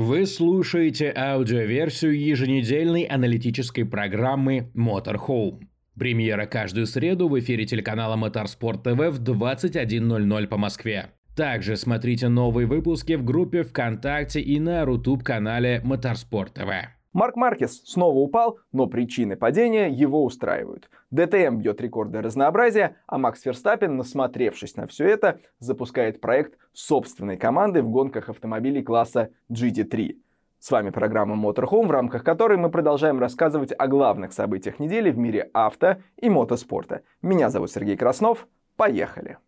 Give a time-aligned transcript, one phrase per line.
[0.00, 5.66] Вы слушаете аудиоверсию еженедельной аналитической программы Motorhome.
[5.98, 11.10] Премьера каждую среду в эфире телеканала Motorsport TV в 21.00 по Москве.
[11.34, 16.97] Также смотрите новые выпуски в группе ВКонтакте и на Рутуб-канале Motorsport TV.
[17.12, 20.90] Марк Маркес снова упал, но причины падения его устраивают.
[21.10, 27.82] ДТМ бьет рекорды разнообразия, а Макс Ферстаппин, насмотревшись на все это, запускает проект собственной команды
[27.82, 30.16] в гонках автомобилей класса GT3.
[30.60, 35.16] С вами программа Motorhome, в рамках которой мы продолжаем рассказывать о главных событиях недели в
[35.16, 37.02] мире авто и мотоспорта.
[37.22, 38.46] Меня зовут Сергей Краснов.
[38.76, 39.38] Поехали!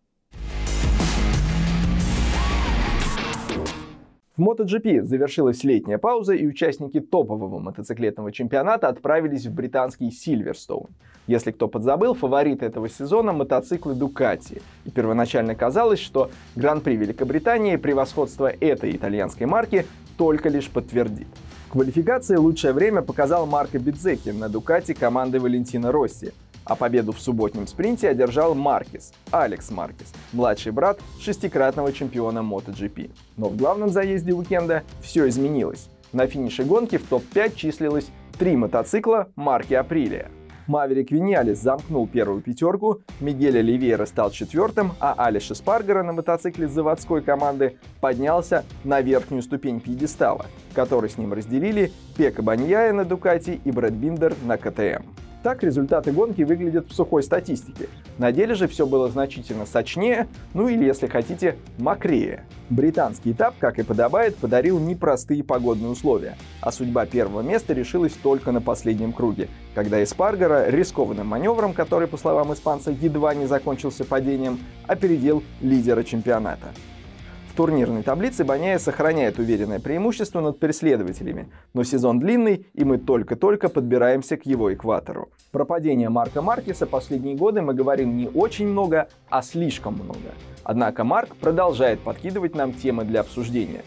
[4.37, 10.87] В MotoGP завершилась летняя пауза, и участники топового мотоциклетного чемпионата отправились в британский Сильверстоун.
[11.27, 14.61] Если кто подзабыл, фавориты этого сезона— мотоциклы Ducati.
[14.85, 19.85] И первоначально казалось, что Гран-при Великобритании превосходство этой итальянской марки
[20.17, 21.27] только лишь подтвердит.
[21.67, 26.31] В квалификации лучшее время показал Марко Бидзеки на Дукати команды Валентина Росси
[26.65, 33.11] а победу в субботнем спринте одержал Маркес, Алекс Маркес, младший брат шестикратного чемпиона MotoGP.
[33.37, 35.89] Но в главном заезде уикенда все изменилось.
[36.13, 40.29] На финише гонки в топ-5 числилось три мотоцикла марки Априлия.
[40.67, 47.21] Маверик Виньялис замкнул первую пятерку, Мигель Оливейра стал четвертым, а Алиш Эспаргара на мотоцикле заводской
[47.21, 53.71] команды поднялся на верхнюю ступень пьедестала, который с ним разделили Пека Баньяя на Дукати и
[53.71, 55.03] Брэд Биндер на КТМ.
[55.43, 57.89] Так результаты гонки выглядят в сухой статистике.
[58.19, 62.45] На деле же все было значительно сочнее, ну или, если хотите, мокрее.
[62.69, 68.51] Британский этап, как и подобает, подарил непростые погодные условия, а судьба первого места решилась только
[68.51, 74.59] на последнем круге, когда Эспаргара рискованным маневром, который, по словам испанца, едва не закончился падением,
[74.87, 76.67] опередил лидера чемпионата.
[77.61, 84.35] Турнирной таблице Баняя сохраняет уверенное преимущество над преследователями, но сезон длинный, и мы только-только подбираемся
[84.35, 85.29] к его экватору.
[85.51, 90.33] Про падение Марка Маркеса последние годы мы говорим не очень много, а слишком много.
[90.63, 93.83] Однако Марк продолжает подкидывать нам темы для обсуждения.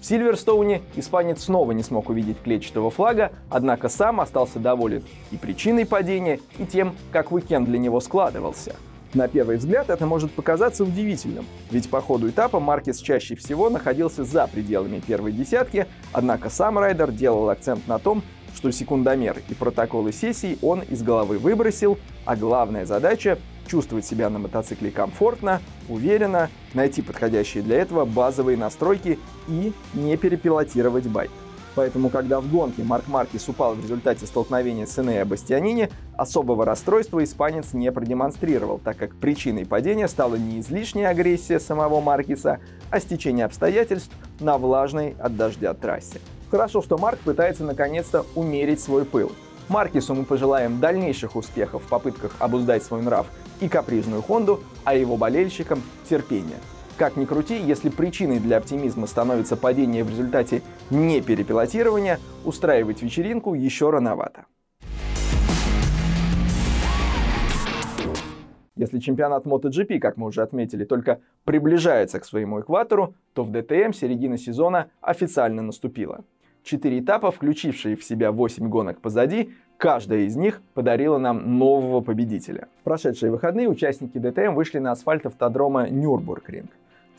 [0.00, 5.86] В Сильверстоуне испанец снова не смог увидеть клетчатого флага, однако сам остался доволен и причиной
[5.86, 8.74] падения, и тем, как уикенд для него складывался–
[9.14, 14.24] на первый взгляд это может показаться удивительным, ведь по ходу этапа Маркес чаще всего находился
[14.24, 18.22] за пределами первой десятки, однако сам райдер делал акцент на том,
[18.54, 24.38] что секундомер и протоколы сессий он из головы выбросил, а главная задача— чувствовать себя на
[24.38, 29.18] мотоцикле комфортно, уверенно, найти подходящие для этого базовые настройки
[29.48, 31.30] и не перепилотировать байк.
[31.74, 37.24] Поэтому, когда в гонке Марк Маркес упал в результате столкновения с Энея Бастианини, особого расстройства
[37.24, 42.60] испанец не продемонстрировал, так как причиной падения стала не излишняя агрессия самого Маркеса,
[42.90, 46.20] а стечение обстоятельств на влажной от дождя трассе.
[46.50, 49.32] Хорошо, что Марк пытается наконец-то умерить свой пыл.
[49.68, 53.26] Маркесу мы пожелаем дальнейших успехов в попытках обуздать свой нрав
[53.60, 56.58] и капризную Хонду, а его болельщикам терпения.
[56.98, 63.54] Как ни крути, если причиной для оптимизма становится падение в результате не перепилотирования, устраивать вечеринку
[63.54, 64.44] еще рановато.
[68.76, 73.92] Если чемпионат MotoGP, как мы уже отметили, только приближается к своему экватору, то в ДТМ
[73.92, 76.24] середина сезона официально наступила.
[76.62, 82.68] Четыре этапа, включившие в себя 8 гонок позади, каждая из них подарила нам нового победителя.
[82.80, 86.70] В прошедшие выходные участники ДТМ вышли на асфальт автодрома Нюрбургринг.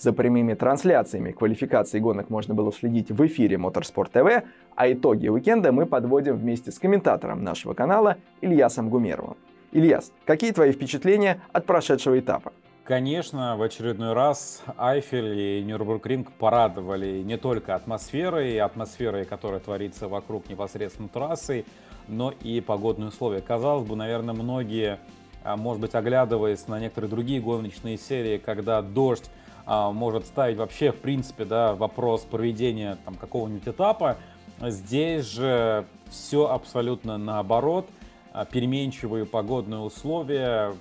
[0.04, 4.44] За прямыми трансляциями квалификации гонок можно было следить в эфире Motorsport TV,
[4.76, 9.38] а итоги уикенда мы подводим вместе с комментатором нашего канала Ильясом Гумеровым.
[9.72, 12.52] Ильяс, какие твои впечатления от прошедшего этапа?
[12.84, 20.50] Конечно, в очередной раз Айфель и Нюрбургринг порадовали не только атмосферой, атмосферой, которая творится вокруг
[20.50, 21.64] непосредственно трассы,
[22.10, 23.40] но и погодные условия.
[23.40, 25.00] Казалось бы, наверное, многие,
[25.46, 29.32] а, может быть, оглядываясь на некоторые другие гоночные серии, когда дождь
[29.66, 34.18] может ставить вообще, в принципе, да, вопрос проведения там, какого-нибудь этапа.
[34.62, 37.88] Здесь же все абсолютно наоборот.
[38.34, 40.74] А, переменчивые погодные условия,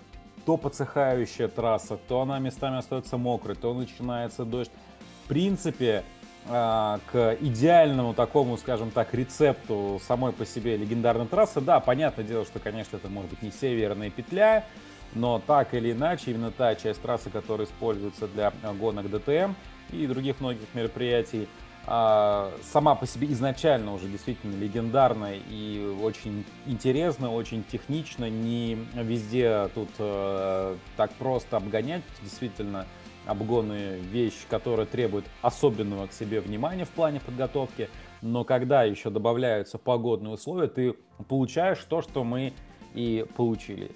[0.47, 4.71] то подсыхающая трасса, то она местами остается мокрой, то начинается дождь.
[5.25, 6.03] В принципе,
[6.49, 12.47] а, к идеальному такому, скажем так, рецепту самой по себе легендарной трассы, да, понятное дело,
[12.47, 14.65] что, конечно, это может быть не северная петля,
[15.15, 19.53] но так или иначе, именно та часть трассы, которая используется для а, гонок ДТМ
[19.91, 21.49] и других многих мероприятий,
[21.85, 28.31] а, сама по себе изначально уже действительно легендарная и очень интересная, очень технично.
[28.31, 32.03] Не везде тут э, так просто обгонять.
[32.23, 32.87] Действительно,
[33.27, 37.89] обгоны вещь, которая требует особенного к себе внимания в плане подготовки,
[38.21, 40.95] но когда еще добавляются погодные условия, ты
[41.29, 42.53] получаешь то, что мы
[42.95, 43.91] и получили.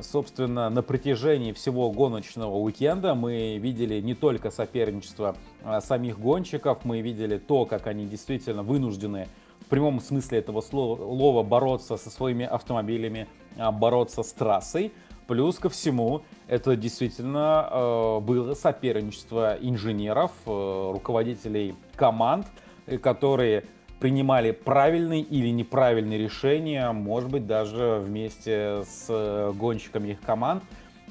[0.00, 7.00] Собственно, на протяжении всего гоночного уикенда мы видели не только соперничество а, самих гонщиков, мы
[7.00, 9.28] видели то, как они действительно вынуждены
[9.60, 13.26] в прямом смысле этого слова бороться со своими автомобилями,
[13.56, 14.92] а, бороться с трассой.
[15.26, 22.46] Плюс ко всему, это действительно э, было соперничество инженеров, э, руководителей команд,
[22.86, 23.64] э, которые
[24.00, 30.62] принимали правильные или неправильные решения, может быть, даже вместе с э, гонщиками их команд.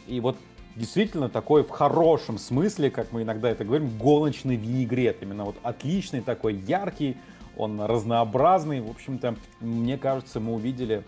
[0.08, 0.38] И вот
[0.76, 5.18] действительно такой в хорошем смысле, как мы иногда это говорим, гоночный винегрет.
[5.22, 7.18] Именно вот отличный такой, яркий,
[7.58, 8.80] он разнообразный.
[8.80, 11.04] В общем-то, мне кажется, мы увидели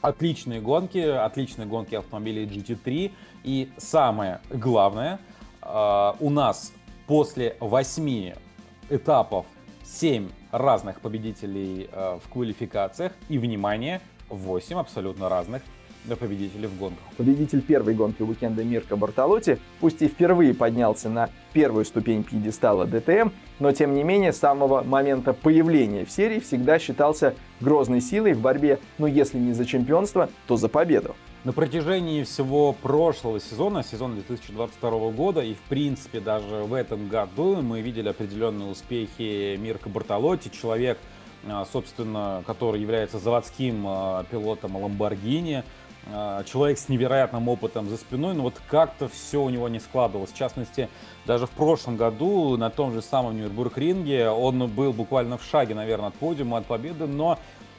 [0.00, 3.12] отличные гонки, отличные гонки автомобилей GT3.
[3.44, 5.20] И самое главное,
[5.60, 6.72] э, у нас
[7.06, 8.34] после восьми
[8.88, 9.44] этапов
[9.92, 13.12] 7 разных победителей э, в квалификациях.
[13.28, 15.62] И, внимание, 8 абсолютно разных
[16.18, 17.04] победителей в гонках.
[17.16, 23.30] Победитель первой гонки уикенда Мирка Бартолотти, пусть и впервые поднялся на первую ступень пьедестала ДТМ,
[23.58, 28.40] но тем не менее с самого момента появления в серии всегда считался грозной силой в
[28.40, 31.14] борьбе, ну если не за чемпионство, то за победу.
[31.44, 37.60] На протяжении всего прошлого сезона, сезона 2022 года, и в принципе даже в этом году
[37.62, 40.98] мы видели определенные успехи Мирка Бартолотти, человек,
[41.44, 45.64] а, собственно, который является заводским а, пилотом Ламборгини,
[46.46, 50.32] человек с невероятным опытом за спиной, но вот как-то все у него не складывалось.
[50.32, 50.88] В частности,
[51.26, 56.08] даже в прошлом году на том же самом Нюрнбург-ринге он был буквально в шаге, наверное,
[56.08, 57.38] от подиума, от победы, но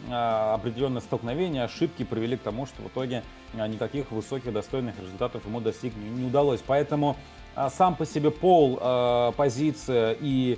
[0.09, 3.23] определенные столкновения, ошибки привели к тому, что в итоге
[3.57, 6.61] а, никаких высоких достойных результатов ему достигнуть не удалось.
[6.65, 7.15] Поэтому
[7.55, 10.57] а, сам по себе пол, а, позиция и,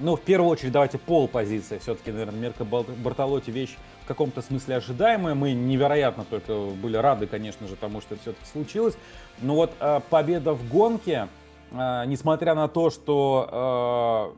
[0.00, 1.78] ну, в первую очередь, давайте пол позиция.
[1.78, 3.76] Все-таки, наверное, Мерка Бартолотти вещь
[4.06, 5.34] в каком-то смысле ожидаемая.
[5.34, 8.96] Мы невероятно только были рады, конечно же, тому, что это все-таки случилось.
[9.40, 9.72] Но вот
[10.10, 11.26] победа в гонке,
[11.72, 14.36] несмотря на то, что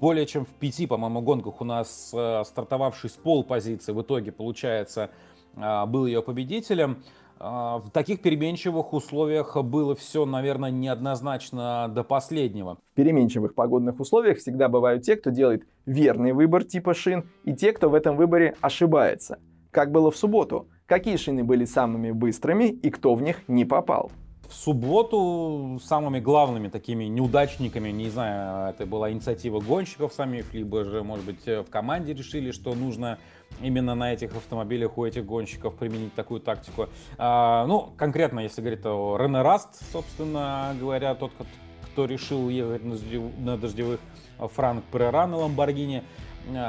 [0.00, 5.10] более чем в пяти, по-моему, гонках у нас стартовавший с пол позиции в итоге получается
[5.56, 7.04] а, был ее победителем.
[7.44, 12.78] А, в таких переменчивых условиях было все, наверное, неоднозначно до последнего.
[12.92, 17.72] В переменчивых погодных условиях всегда бывают те, кто делает верный выбор типа шин, и те,
[17.72, 19.40] кто в этом выборе ошибается.
[19.72, 20.68] Как было в субботу?
[20.86, 24.12] Какие шины были самыми быстрыми и кто в них не попал?
[24.52, 31.02] в субботу самыми главными такими неудачниками, не знаю, это была инициатива гонщиков самих, либо же,
[31.02, 33.18] может быть, в команде решили, что нужно
[33.60, 36.88] именно на этих автомобилях у этих гонщиков применить такую тактику.
[37.18, 41.32] А, ну, конкретно, если говорить о Рене Раст, собственно говоря, тот,
[41.82, 42.82] кто решил ехать
[43.38, 44.00] на дождевых
[44.38, 46.02] Франк Перера на Ламборгини,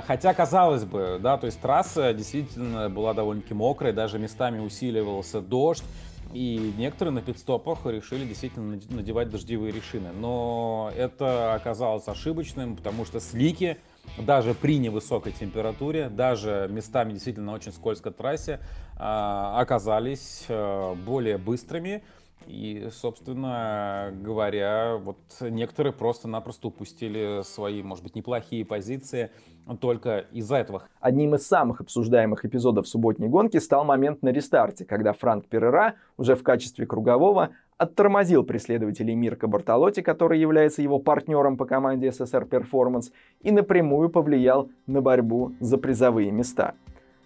[0.05, 5.83] Хотя, казалось бы, да, то есть трасса действительно была довольно-таки мокрая, даже местами усиливался дождь.
[6.31, 10.11] И некоторые на пидстопах решили действительно надевать дождевые решины.
[10.11, 13.77] Но это оказалось ошибочным, потому что слики
[14.17, 18.59] даже при невысокой температуре, даже местами действительно на очень скользкой трассе,
[18.97, 22.03] а, оказались э, более быстрыми.
[22.45, 29.31] И, собственно говоря, вот некоторые просто-напросто упустили свои, может быть, неплохие позиции
[29.79, 30.83] только из-за этого.
[30.99, 36.35] Одним из самых обсуждаемых эпизодов субботней гонки стал момент на рестарте, когда Франк Перера уже
[36.35, 43.11] в качестве кругового оттормозил преследователей Мирка Бартолотти, который является его партнером по команде SSR Performance,
[43.41, 46.75] и напрямую повлиял на борьбу за призовые места.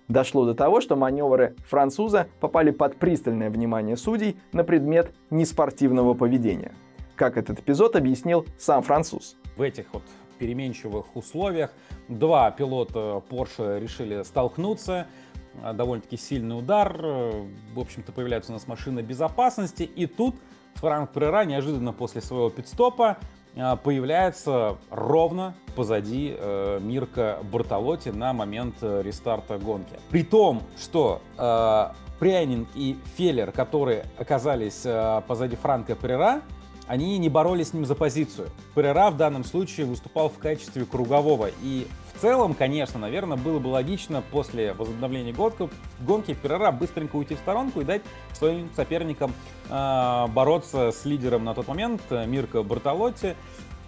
[0.07, 6.71] Дошло до того, что маневры француза попали под пристальное внимание судей на предмет неспортивного поведения.
[7.15, 9.35] Как этот эпизод объяснил сам француз.
[9.57, 10.03] В этих вот
[10.37, 11.71] переменчивых условиях
[12.07, 15.07] два пилота Porsche решили столкнуться,
[15.73, 20.35] довольно-таки сильный удар, в общем-то появляются у нас машины безопасности, и тут
[20.75, 23.17] Франк Прера неожиданно после своего пидстопа
[23.55, 29.93] а, появляется ровно позади э, Мирка Бартолотти на момент э, рестарта гонки.
[30.09, 31.87] При том, что э,
[32.19, 36.41] Прянин и Феллер, которые оказались э, позади Франка Перера,
[36.87, 38.49] они не боролись с ним за позицию.
[38.73, 41.49] Перера в данном случае выступал в качестве кругового.
[41.61, 41.87] И
[42.17, 45.69] в целом, конечно, наверное, было бы логично после возобновления гонки,
[46.01, 48.01] гонки Перера быстренько уйти в сторонку и дать
[48.33, 49.33] своим соперникам
[49.69, 53.35] э, бороться с лидером на тот момент, э, Мирко Бартолотти.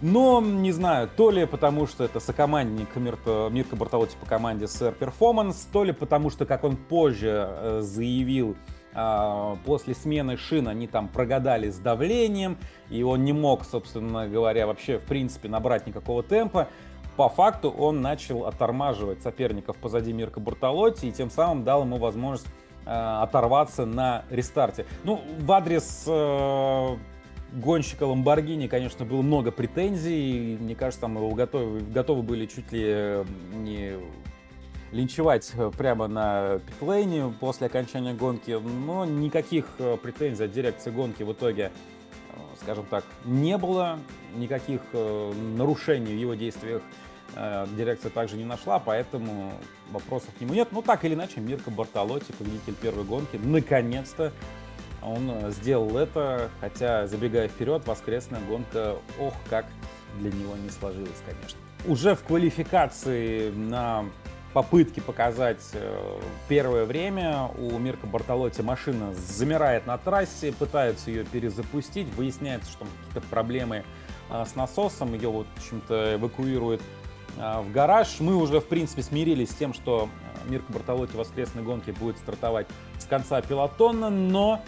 [0.02, 4.96] Но, не знаю, то ли потому, что это сокомандник Мирка, Мирка Бартолотти по команде Sir
[4.98, 8.56] Performance, то ли потому, что, как он позже э, заявил,
[8.94, 12.58] а, после смены шин они там прогадали с давлением,
[12.90, 16.68] и он не мог, собственно говоря, вообще в принципе набрать никакого темпа.
[17.20, 22.48] По факту он начал оттормаживать соперников позади Мирка Бартолотти и тем самым дал ему возможность
[22.86, 24.86] э, оторваться на рестарте.
[25.04, 26.96] Ну, в адрес э,
[27.52, 30.58] гонщика Ламборгини, конечно, было много претензий.
[30.62, 33.96] Мне кажется, там его готовы, готовы были чуть ли э, не
[34.94, 41.24] линчевать э, прямо на питлейне после окончания гонки, но никаких э, претензий от дирекции гонки
[41.24, 41.74] в итоге,
[42.62, 44.00] скажем так, не было,
[44.38, 44.80] никаких
[45.58, 46.82] нарушений в его действиях
[47.76, 49.54] дирекция также не нашла, поэтому
[49.92, 50.70] вопросов к нему нет.
[50.72, 54.34] Ну, так или иначе, Мирко Бартолотти, победитель первой гонки, наконец-то
[55.02, 59.66] он э, сделал это, хотя, забегая вперед, воскресная гонка, ох, как
[60.20, 61.60] для него не сложилась, конечно.
[61.86, 64.06] Уже в квалификации на
[64.54, 72.08] попытке показать э, первое время у Мирка Бартолотти машина замирает на трассе, пытаются ее перезапустить,
[72.16, 73.84] выясняется, что какие-то проблемы
[74.30, 76.82] э, с насосом, ее вот, в общем-то, эвакуируют
[77.40, 78.20] в гараж.
[78.20, 80.10] Мы уже, в принципе, смирились с тем, что
[80.48, 82.68] Мирка Бартолотти в воскресной гонке будет стартовать
[83.00, 84.62] с конца пилотона, но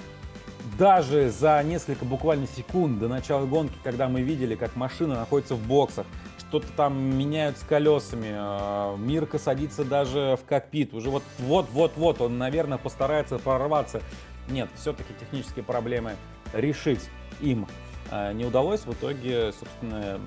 [0.77, 5.67] даже за несколько буквально секунд до начала гонки, когда мы видели, как машина находится в
[5.67, 6.05] боксах,
[6.39, 12.37] что-то там меняют с колесами, а, Мирка садится даже в кокпит, уже вот вот-вот-вот он,
[12.37, 14.01] наверное, постарается прорваться.
[14.49, 16.15] Нет, все-таки технические проблемы
[16.53, 17.09] решить
[17.39, 17.90] им а,
[18.34, 18.82] не удалось.
[18.82, 20.20] В итоге, собственно,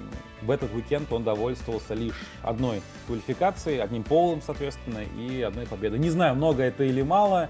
[0.42, 5.98] в этот уикенд он довольствовался лишь одной квалификацией, одним полом, соответственно, и одной победой.
[5.98, 7.48] Не знаю, много это или мало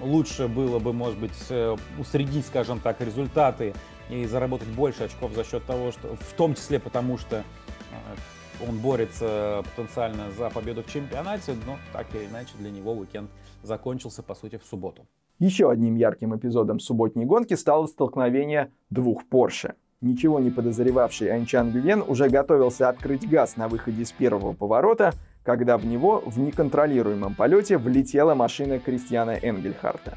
[0.00, 3.74] лучше было бы, может быть, э, усреднить, скажем так, результаты
[4.10, 8.78] и заработать больше очков за счет того, что, в том числе потому, что э, он
[8.78, 13.30] борется потенциально за победу в чемпионате, но так или иначе для него уикенд
[13.62, 15.06] закончился, по сути, в субботу.
[15.38, 19.74] Еще одним ярким эпизодом субботней гонки стало столкновение двух Porsche.
[20.00, 25.12] Ничего не подозревавший Анчан Гювен уже готовился открыть газ на выходе с первого поворота,
[25.42, 30.16] когда в него в неконтролируемом полете влетела машина Кристиана Энгельхарта.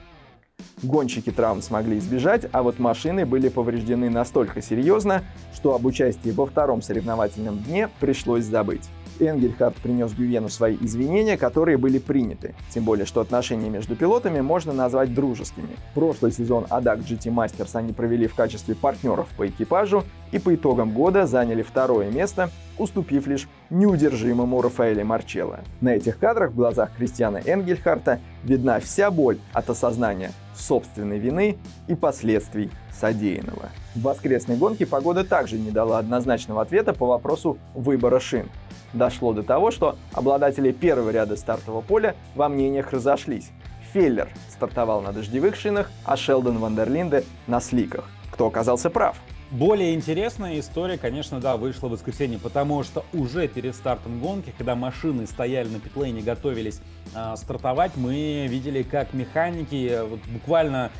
[0.83, 5.23] Гонщики травм смогли избежать, а вот машины были повреждены настолько серьезно,
[5.53, 8.89] что об участии во втором соревновательном дне пришлось забыть.
[9.27, 12.55] Энгельхард принес Гювену свои извинения, которые были приняты.
[12.69, 15.69] Тем более, что отношения между пилотами можно назвать дружескими.
[15.93, 20.91] Прошлый сезон ADAC GT Masters они провели в качестве партнеров по экипажу и по итогам
[20.91, 25.59] года заняли второе место, уступив лишь неудержимому Рафаэле Марчелло.
[25.81, 31.57] На этих кадрах в глазах Кристиана Энгельхарта видна вся боль от осознания собственной вины
[31.87, 33.69] и последствий содеянного.
[33.95, 38.47] В воскресной гонке погода также не дала однозначного ответа по вопросу выбора шин.
[38.93, 43.51] Дошло до того, что обладатели первого ряда стартового поля во мнениях разошлись.
[43.93, 48.09] Феллер стартовал на дождевых шинах, а Шелдон Вандерлинде на сликах.
[48.31, 49.17] Кто оказался прав?
[49.51, 54.75] Более интересная история, конечно, да, вышла в воскресенье, потому что уже перед стартом гонки, когда
[54.75, 56.81] машины стояли на питлейне, готовились
[57.15, 60.91] э, стартовать, мы видели, как механики э, вот, буквально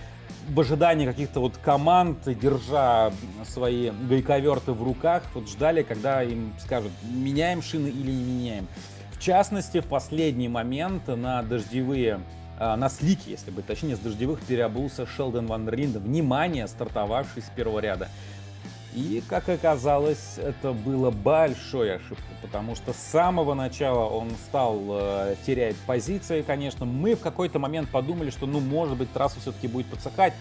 [0.50, 3.12] в ожидании каких-то вот команд, держа
[3.46, 8.68] свои гайковерты в руках, вот ждали, когда им скажут, меняем шины или не меняем.
[9.12, 12.22] В частности, в последний момент на дождевые
[12.60, 16.00] а, на слике, если быть точнее, с дождевых переобулся Шелдон Ван Ринда.
[16.00, 18.10] Внимание, стартовавший с первого ряда.
[18.94, 25.36] И, как оказалось, это было большой ошибкой, потому что с самого начала он стал э,
[25.46, 26.86] терять позиции, конечно.
[26.86, 30.34] Мы в какой-то момент подумали, что, ну, может быть, трасса все-таки будет подсыхать,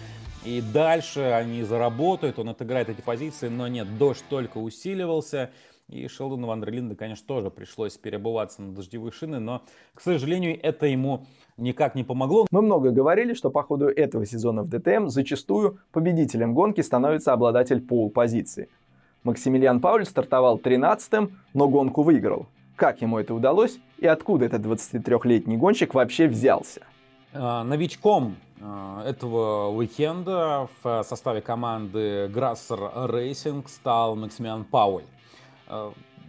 [0.43, 5.51] и дальше они заработают, он отыграет эти позиции, но нет, дождь только усиливался,
[5.89, 9.63] и Шелдону Вандерлинда, конечно, тоже пришлось перебываться на дождевые шины, но,
[9.93, 11.25] к сожалению, это ему
[11.59, 12.47] никак не помогло.
[12.51, 17.81] Мы много говорили, что по ходу этого сезона в ДТМ зачастую победителем гонки становится обладатель
[17.81, 18.69] пол-позиции.
[19.23, 22.47] Максимилиан Пауль стартовал 13-м, но гонку выиграл.
[22.75, 26.81] Как ему это удалось и откуда этот 23-летний гонщик вообще взялся?
[27.33, 35.03] А, новичком а, этого уикенда в составе команды Grasser Racing стал Максимилиан Пауль.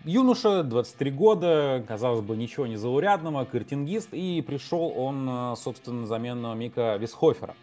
[0.05, 6.03] Э, юноша, 23 года, казалось бы, ничего не заурядного, картингист, и пришел он, э, собственно,
[6.03, 7.55] на замену Мика Висхофера,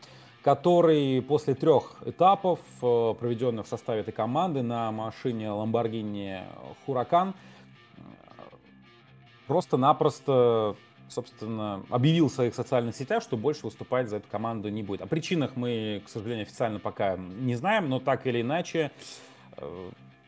[0.43, 6.43] который после трех этапов, э, проведенных в составе этой команды на машине Lamborghini
[6.85, 7.33] Huracan,
[9.47, 10.75] просто-напросто
[11.09, 15.01] собственно, объявил в своих социальных сетях, что больше выступать за эту команду не будет.
[15.01, 18.91] О причинах мы, к сожалению, официально пока не знаем, но так или иначе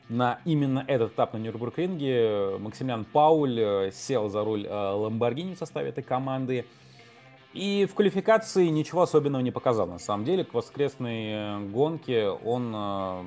[0.10, 5.90] на именно этот этап на Нюрнбург-ринге Максимилиан Пауль э, сел за руль Ламборгини в составе
[5.90, 6.66] этой команды.
[7.54, 9.88] И в квалификации ничего особенного не показал.
[9.88, 13.24] На самом деле, к воскресной э, гонке он э,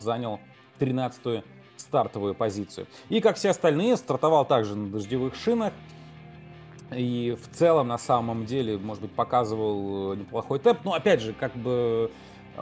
[0.00, 0.40] занял
[0.80, 1.44] 13-ю
[1.76, 2.88] стартовую позицию.
[3.08, 5.72] И, как все остальные, стартовал также на дождевых шинах.
[6.90, 10.80] И в целом, на самом деле, может быть, показывал э, неплохой темп.
[10.84, 12.10] Но, опять же, как бы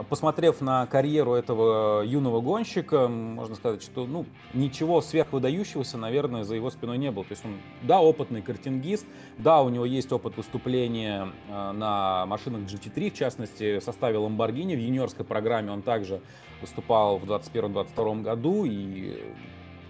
[0.09, 6.69] посмотрев на карьеру этого юного гонщика, можно сказать, что ну, ничего сверхвыдающегося, наверное, за его
[6.71, 7.23] спиной не было.
[7.23, 9.05] То есть он, да, опытный картингист,
[9.37, 14.75] да, у него есть опыт выступления э, на машинах GT3, в частности, в составе Lamborghini.
[14.75, 16.21] В юниорской программе он также
[16.61, 19.21] выступал в 2021-2022 году и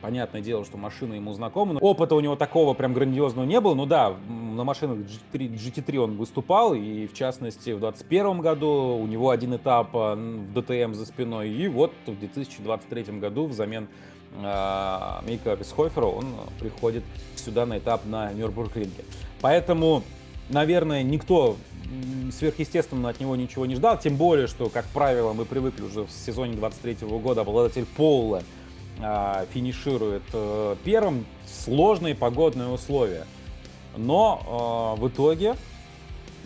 [0.04, 1.80] понятное дело, что машина ему знакома.
[1.80, 3.74] Опыта у него такого прям грандиозного не было.
[3.74, 9.08] Ну да, на машинах GT3, GT3 он выступал, и в частности в 2021 году у
[9.08, 11.52] него один этап э, в DTM за спиной.
[11.52, 13.88] И вот в 2023 году взамен
[14.34, 14.42] э,
[15.26, 16.26] Мика Висхофера он
[16.60, 17.06] приходит
[17.38, 19.06] сюда на этап на Нюрбургринге.
[19.40, 20.04] Поэтому,
[20.50, 21.56] наверное, никто
[22.38, 26.12] сверхъестественно от него ничего не ждал, тем более, что, как правило, мы привыкли уже в
[26.12, 28.63] сезоне 23 года обладатель Поула а,
[29.54, 31.26] финиширует э, первым.
[31.46, 33.26] Сложные погодные условия.
[33.96, 35.56] Но э, в итоге,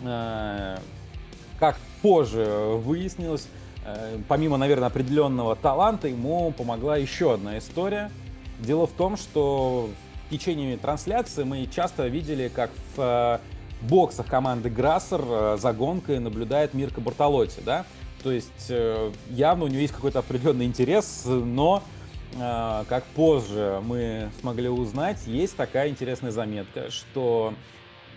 [0.02, 0.78] э,
[1.58, 2.44] как позже
[2.76, 3.48] выяснилось,
[4.28, 8.10] помимо, наверное, определенного таланта, ему помогла еще одна история.
[8.60, 9.88] Дело в том, что
[10.26, 13.40] в течение трансляции мы часто видели, как в
[13.80, 17.86] боксах команды Грассер за гонкой наблюдает Мирка Бартолотти, да?
[18.22, 18.70] То есть
[19.30, 21.97] явно у него есть какой-то определенный интерес, но а,
[22.36, 27.54] как позже мы смогли узнать, есть такая интересная заметка, что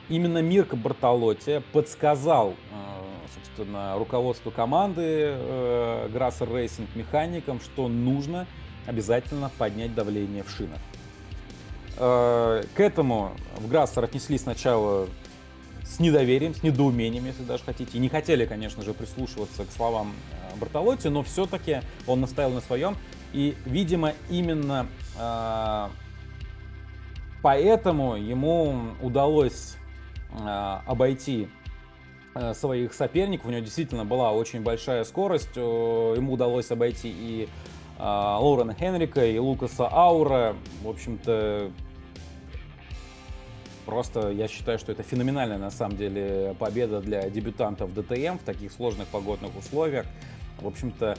[0.10, 3.04] именно Мирко Бартолотти подсказал, а,
[3.34, 8.48] собственно, руководству команды э, Grasser Racing механикам, что нужно
[8.86, 10.80] обязательно поднять давление в шинах.
[11.98, 15.08] Э, к этому в Грассер отнеслись сначала
[15.84, 17.98] с недоверием, с недоумением, если даже хотите.
[17.98, 22.62] И не хотели, конечно же, прислушиваться к словам э, Бартолотти, но все-таки он настоял на
[22.62, 22.98] своем.
[23.34, 25.88] И, видимо, именно э,
[27.42, 29.78] поэтому ему удалось
[30.38, 31.48] э, обойти
[32.36, 33.48] э, своих соперников.
[33.48, 35.52] У него действительно была очень большая скорость.
[35.56, 37.48] Э, ему удалось обойти и
[37.98, 40.56] э, Лорена Хенрика, и Лукаса Аура.
[40.84, 41.72] В общем-то,
[43.84, 48.72] Просто я считаю, что это феноменальная на самом деле победа для дебютантов ДТМ в таких
[48.72, 50.06] сложных погодных условиях.
[50.60, 51.18] В общем-то,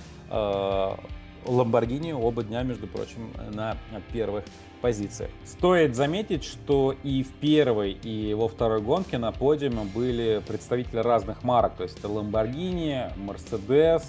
[1.44, 3.76] Lamborghini оба дня, между прочим, на
[4.12, 4.44] первых
[4.80, 5.30] позициях.
[5.44, 11.44] Стоит заметить, что и в первой, и во второй гонке на подиуме были представители разных
[11.44, 11.74] марок.
[11.74, 14.02] То есть это Lamborghini, Mercedes,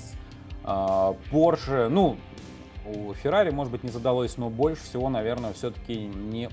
[0.63, 1.89] Porsche.
[1.89, 2.17] Ну,
[2.85, 6.49] у Ferrari, может быть, не задалось, но больше всего, наверное, все-таки не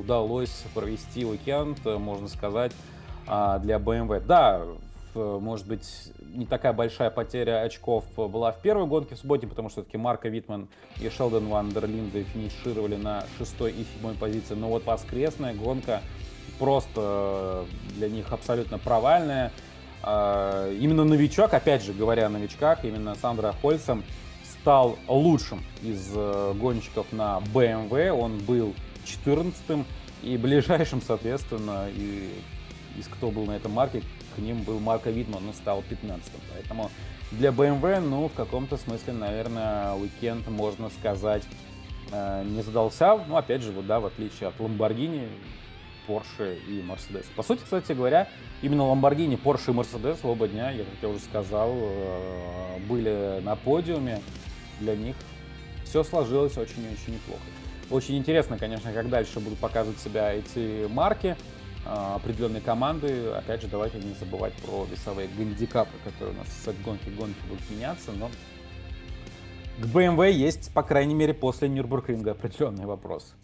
[0.00, 2.72] удалось провести уикенд, можно сказать,
[3.26, 4.20] а, для BMW.
[4.20, 4.62] Да,
[5.16, 9.80] может быть, не такая большая потеря очков была в первой гонке в субботе, потому что
[9.80, 10.68] все-таки Марко Витман
[11.00, 14.54] и Шелдон Ван дер Линде финишировали на шестой и седьмой позиции.
[14.54, 16.02] Но вот воскресная гонка
[16.58, 17.64] просто
[17.96, 19.52] для них абсолютно провальная.
[20.02, 24.04] А, именно новичок, опять же говоря о новичках, именно Сандра Хольцем
[24.44, 28.10] стал лучшим из э, гонщиков на BMW.
[28.10, 28.74] Он был
[29.04, 29.84] 14-м
[30.22, 32.30] и ближайшим, соответственно, и
[32.98, 34.02] из кто был на этом марке,
[34.36, 36.40] к ним был Марко Витман, он стал 15-м.
[36.52, 36.90] Поэтому
[37.32, 41.42] для BMW, ну, в каком-то смысле, наверное, уикенд, можно сказать,
[42.12, 43.18] э, не задался.
[43.26, 45.28] Ну, опять же, вот, да, в отличие от Lamborghini,
[46.06, 47.24] Porsche и Mercedes.
[47.34, 48.28] По сути, кстати говоря,
[48.62, 53.56] именно Lamborghini, Porsche и Mercedes оба дня, я, как я уже сказал, э, были на
[53.56, 54.20] подиуме.
[54.80, 55.16] Для них
[55.84, 57.42] все сложилось очень и очень неплохо.
[57.90, 61.36] Очень интересно, конечно, как дальше будут показывать себя эти марки.
[61.88, 63.28] А, определенные команды.
[63.30, 67.38] Опять же, давайте не забывать про весовые гандикапы, которые у нас с гонки к гонке
[67.48, 68.28] будут меняться, но
[69.78, 73.36] к BMW есть, по крайней мере, после Нюрбургринга определенный вопрос.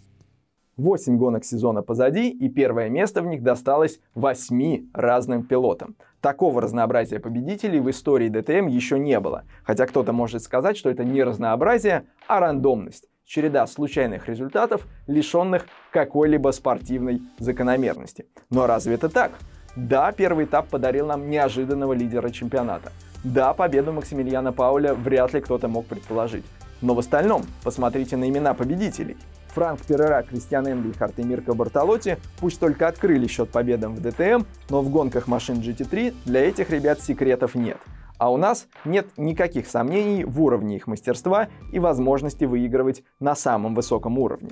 [0.77, 5.95] Восемь гонок сезона позади, и первое место в них досталось восьми разным пилотам.
[6.21, 9.45] Такого разнообразия победителей в истории ДТМ еще не было.
[9.65, 16.51] Хотя кто-то может сказать, что это не разнообразие, а рандомность череда случайных результатов, лишенных какой-либо
[16.51, 18.27] спортивной закономерности.
[18.51, 19.33] Но разве это так?
[19.75, 22.93] Да, первый этап подарил нам неожиданного лидера чемпионата.
[23.25, 26.45] Да, победу Максимилиана Пауля вряд ли кто-то мог предположить.
[26.83, 29.17] Но в остальном, посмотрите на имена победителей.
[29.55, 34.83] Франк Перера, Кристиан Эмблихарт и Мирко Бартолотти пусть только открыли счет победам в ДТМ, но
[34.83, 37.79] в гонках машин GT3 для этих ребят секретов нет–
[38.23, 43.75] а у нас нет никаких сомнений в уровне их мастерства и возможности выигрывать на самом
[43.75, 44.51] высоком уровне.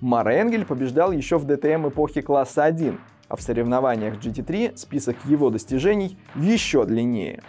[0.00, 5.50] Мара Энгель побеждал еще в ДТМ эпохи класса 1, а в соревнованиях GT3 список его
[5.50, 7.44] достижений еще длиннее.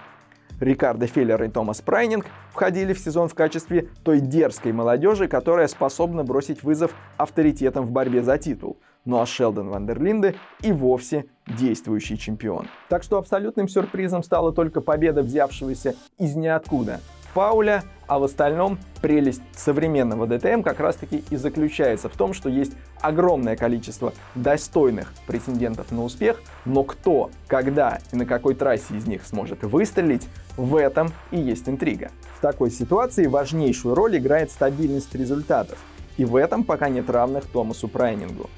[0.59, 6.23] Рикардо Феллер и Томас Прайнинг входили в сезон в качестве той дерзкой молодежи, которая способна
[6.23, 8.77] бросить вызов авторитетам в борьбе за титул.
[9.05, 12.67] Ну а Шелдон Вандерлинде и вовсе действующий чемпион.
[12.89, 16.99] Так что абсолютным сюрпризом стала только победа взявшегося из ниоткуда
[17.37, 22.49] Пауля, а в остальном прелесть современного ДТМ как раз таки и заключается в том, что
[22.49, 29.05] есть огромное количество достойных претендентов на успех, но кто, когда и на какой трассе из
[29.05, 32.09] них сможет выстрелить, в этом и есть интрига.
[32.39, 35.77] В такой ситуации важнейшую роль играет стабильность результатов,
[36.17, 38.49] и в этом пока нет равных Томасу Прайнингу.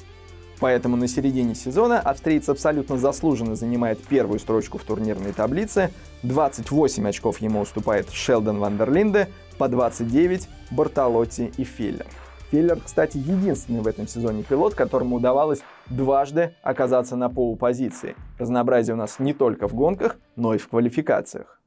[0.59, 5.91] Поэтому на середине сезона австриец абсолютно заслуженно занимает первую строчку в турнирной таблице.
[6.23, 12.05] 28 очков ему уступает Шелдон Вандерлинде, по 29 Бартолотти и Филлер.
[12.49, 18.15] Филлер, кстати, единственный в этом сезоне пилот, которому удавалось дважды оказаться на полупозиции.
[18.39, 21.59] Разнообразие у нас не только в гонках, но и в квалификациях.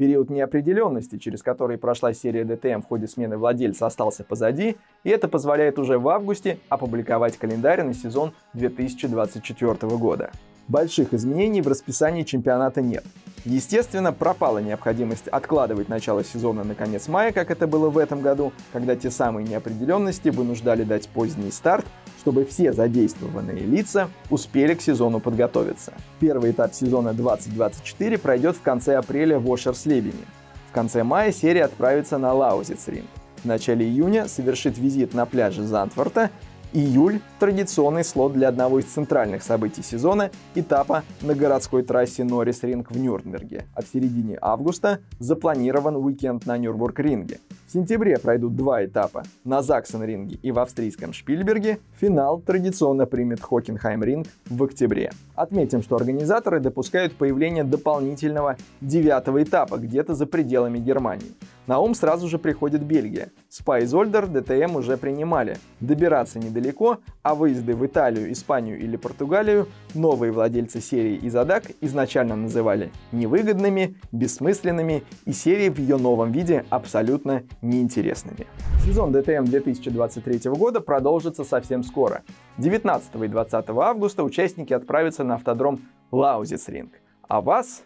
[0.00, 5.28] Период неопределенности, через который прошла серия DTM в ходе смены владельца, остался позади, и это
[5.28, 10.30] позволяет уже в августе опубликовать календарь на сезон 2024 года.
[10.68, 13.04] Больших изменений в расписании чемпионата нет.
[13.44, 18.54] Естественно, пропала необходимость откладывать начало сезона на конец мая, как это было в этом году,
[18.72, 21.84] когда те самые неопределенности вынуждали дать поздний старт,
[22.20, 25.92] чтобы все задействованные лица успели к сезону подготовиться.
[26.20, 30.24] Первый этап сезона 2024 пройдет в конце апреля в Ошерслебене.
[30.70, 33.06] В конце мая серия отправится на Лаузицринг.
[33.42, 36.30] В начале июня совершит визит на пляже Зантворта
[36.72, 42.96] Июль– традиционный слот для одного из центральных событий сезона– этапа на городской трассе Норрис-Ринг в
[42.96, 43.66] Нюрнберге.
[43.74, 47.40] А в середине августа запланирован уикенд на Нюрбург-ринге.
[47.70, 51.78] В сентябре пройдут два этапа– на Заксен-ринге и в австрийском Шпильберге.
[52.00, 55.12] Финал традиционно примет Хокенхайм-ринг в октябре.
[55.40, 61.32] Отметим, что организаторы допускают появление дополнительного девятого этапа где-то за пределами Германии.
[61.66, 63.30] На ум сразу же приходит Бельгия.
[63.48, 65.56] Спа и Зольдер DTM уже принимали.
[65.80, 72.90] Добираться недалеко, а выезды в Италию, Испанию или Португалию новые владельцы серии Изадак изначально называли
[73.12, 78.46] невыгодными, бессмысленными и серии в ее новом виде абсолютно неинтересными.
[78.84, 82.24] Сезон ДТМ 2023 года продолжится совсем скоро.
[82.60, 86.92] 19 и 20 августа участники отправятся на автодром Лаузицринг.
[87.26, 87.84] А вас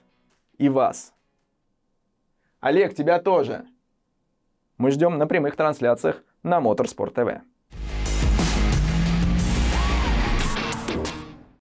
[0.58, 1.12] и вас.
[2.58, 3.66] Олег, тебя тоже.
[4.76, 7.42] Мы ждем на прямых трансляциях на Моторспорт ТВ.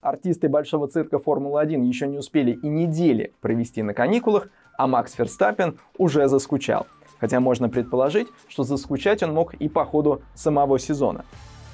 [0.02, 5.78] Артисты большого цирка Формулы-1 еще не успели и недели провести на каникулах, а Макс Ферстаппен
[6.00, 6.88] уже заскучал.
[7.20, 11.26] Хотя можно предположить, что заскучать он мог и по ходу самого сезона.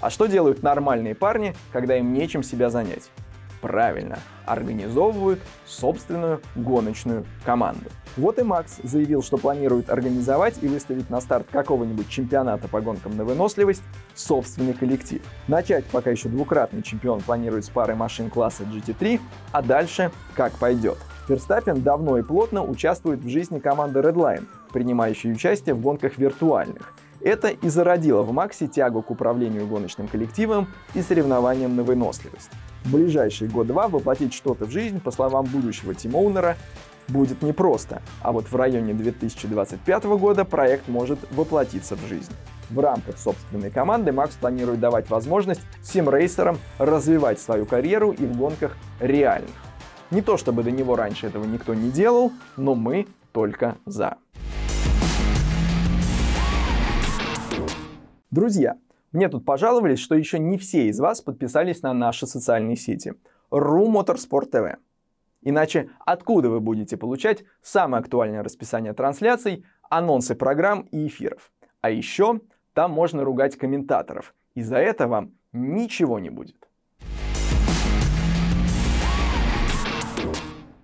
[0.02, 3.10] А что делают нормальные парни, когда им нечем себя занять?
[3.62, 7.90] Правильно, организовывают собственную гоночную команду.
[8.16, 13.18] Вот и Макс заявил, что планирует организовать и выставить на старт какого-нибудь чемпионата по гонкам
[13.18, 13.84] на выносливость
[14.16, 15.22] собственный коллектив.
[15.50, 19.20] Начать пока еще двукратный чемпион планирует с пары машин класса GT3,
[19.52, 20.98] а дальше как пойдет.
[21.28, 26.94] Ферстаппен давно и плотно участвует в жизни команды Redline, принимающей участие в гонках виртуальных.
[27.22, 32.50] Это и зародило в Максе тягу к управлению гоночным коллективом и соревнованиям на выносливость.
[32.86, 36.56] В ближайший год-два воплотить что-то в жизнь, по словам будущего тимоунера,
[37.10, 42.32] будет непросто, а вот в районе 2025 года проект может воплотиться в жизнь.
[42.70, 48.78] В рамках собственной команды Макс планирует давать возможность симрейсерам развивать свою карьеру и в гонках
[49.00, 49.56] реальных.
[50.12, 54.18] Не то чтобы до него раньше этого никто не делал, но мы только за.
[58.32, 58.78] Друзья,
[59.12, 63.16] мне тут пожаловались, что еще не все из вас подписались на наши социальные сети.
[63.50, 64.78] Ру Моторспорт ТВ.
[65.42, 71.52] Иначе откуда вы будете получать самое актуальное расписание трансляций, анонсы программ и эфиров?
[71.82, 72.42] А еще
[72.74, 76.70] там можно ругать комментаторов, и за это вам ничего не будет.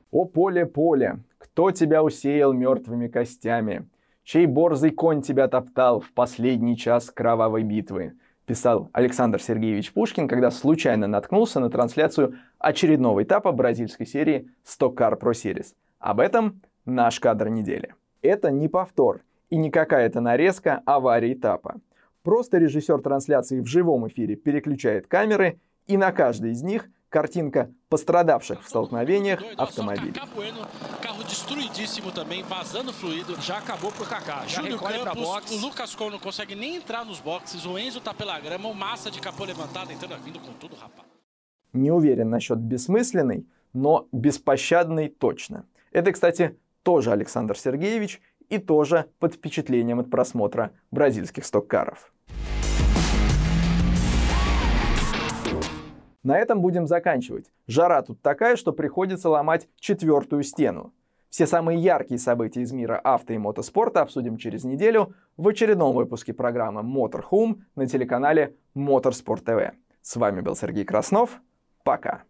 [0.09, 3.87] О поле, поле, кто тебя усеял мертвыми костями?
[4.25, 8.13] Чей борзый конь тебя топтал в последний час кровавой битвы,
[8.45, 15.31] писал Александр Сергеевич Пушкин, когда случайно наткнулся на трансляцию очередного этапа бразильской серии Car Pro
[15.31, 15.67] Series.
[15.99, 17.93] Об этом наш кадр недели.
[18.21, 21.75] Это не повтор и не какая-то нарезка аварии этапа.
[22.23, 28.63] Просто режиссер трансляции в живом эфире переключает камеры, и на каждой из них картинка пострадавших
[28.63, 30.13] в столкновениях автомобилей.
[41.73, 45.65] Не уверен насчет бессмысленной, но беспощадной точно.
[45.91, 52.13] Это, кстати, тоже Александр Сергеевич и тоже под впечатлением от просмотра бразильских стоккаров.
[56.25, 57.51] На этом будем заканчивать.
[57.67, 60.91] Жара тут такая, что приходится ломать четвертую стену.
[61.29, 66.33] Все самые яркие события из мира авто и мотоспорта обсудим через неделю в очередном выпуске
[66.33, 69.73] программы Motorhome на телеканале Motorsport TV.
[70.01, 71.39] С вами был Сергей Краснов.
[71.83, 72.23] Пока.